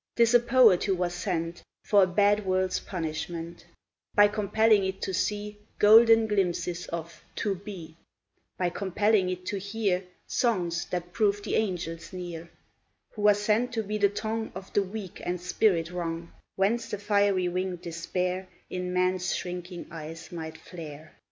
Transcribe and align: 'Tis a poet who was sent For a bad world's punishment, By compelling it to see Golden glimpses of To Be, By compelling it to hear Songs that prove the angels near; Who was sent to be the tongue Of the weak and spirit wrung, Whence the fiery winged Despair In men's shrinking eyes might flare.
'Tis 0.15 0.33
a 0.33 0.39
poet 0.39 0.85
who 0.85 0.95
was 0.95 1.13
sent 1.13 1.61
For 1.83 2.01
a 2.01 2.07
bad 2.07 2.43
world's 2.43 2.79
punishment, 2.79 3.67
By 4.15 4.29
compelling 4.29 4.83
it 4.83 4.99
to 5.03 5.13
see 5.13 5.59
Golden 5.77 6.25
glimpses 6.25 6.87
of 6.87 7.23
To 7.35 7.53
Be, 7.53 7.97
By 8.57 8.71
compelling 8.71 9.29
it 9.29 9.45
to 9.45 9.59
hear 9.59 10.03
Songs 10.25 10.85
that 10.85 11.13
prove 11.13 11.43
the 11.43 11.53
angels 11.53 12.11
near; 12.11 12.49
Who 13.11 13.21
was 13.21 13.43
sent 13.43 13.71
to 13.73 13.83
be 13.83 13.99
the 13.99 14.09
tongue 14.09 14.51
Of 14.55 14.73
the 14.73 14.81
weak 14.81 15.21
and 15.23 15.39
spirit 15.39 15.91
wrung, 15.91 16.33
Whence 16.55 16.89
the 16.89 16.97
fiery 16.97 17.47
winged 17.47 17.83
Despair 17.83 18.47
In 18.71 18.91
men's 18.93 19.35
shrinking 19.35 19.85
eyes 19.91 20.31
might 20.31 20.57
flare. 20.57 21.13